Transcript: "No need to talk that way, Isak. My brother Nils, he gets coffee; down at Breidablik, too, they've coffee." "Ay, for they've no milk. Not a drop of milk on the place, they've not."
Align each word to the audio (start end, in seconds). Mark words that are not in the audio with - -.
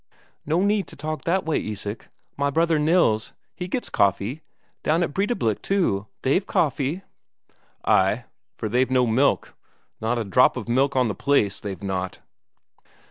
"No 0.47 0.63
need 0.63 0.87
to 0.87 0.95
talk 0.95 1.25
that 1.25 1.45
way, 1.45 1.63
Isak. 1.63 2.09
My 2.35 2.49
brother 2.49 2.79
Nils, 2.79 3.33
he 3.53 3.67
gets 3.67 3.87
coffee; 3.91 4.41
down 4.81 5.03
at 5.03 5.13
Breidablik, 5.13 5.61
too, 5.61 6.07
they've 6.23 6.43
coffee." 6.47 7.03
"Ay, 7.85 8.23
for 8.57 8.67
they've 8.67 8.89
no 8.89 9.05
milk. 9.05 9.53
Not 10.01 10.17
a 10.17 10.23
drop 10.23 10.57
of 10.57 10.67
milk 10.67 10.95
on 10.95 11.07
the 11.07 11.13
place, 11.13 11.59
they've 11.59 11.83
not." 11.83 12.17